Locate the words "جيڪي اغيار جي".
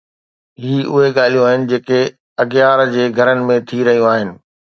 1.73-3.07